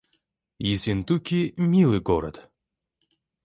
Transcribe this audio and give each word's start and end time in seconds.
Ессентуки— 0.67 1.53
милый 1.73 1.99
город 1.99 2.49